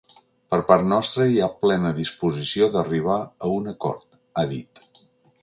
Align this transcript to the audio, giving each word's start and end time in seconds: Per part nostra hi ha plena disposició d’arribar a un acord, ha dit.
Per 0.51 0.57
part 0.69 0.87
nostra 0.93 1.27
hi 1.33 1.37
ha 1.39 1.49
plena 1.65 1.91
disposició 1.99 2.71
d’arribar 2.77 3.19
a 3.49 3.53
un 3.59 3.71
acord, 3.75 4.19
ha 4.43 4.49
dit. 4.57 4.85